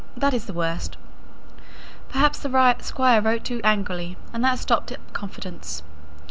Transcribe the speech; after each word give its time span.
That 0.17 0.33
is 0.33 0.45
the 0.45 0.51
worst. 0.53 0.97
Perhaps 2.09 2.39
the 2.39 2.75
Squire 2.81 3.21
wrote 3.21 3.43
too 3.43 3.61
angrily, 3.63 4.17
and 4.33 4.43
that 4.43 4.57
stopped 4.57 4.91
up 4.91 5.13
confidence. 5.13 5.83